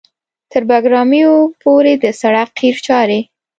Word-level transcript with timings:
تر 0.51 0.63
بګرامیو 0.69 1.35
پورې 1.61 1.93
د 2.03 2.05
سړک 2.21 2.49
قیر 2.59 2.75
چارې 2.87 3.19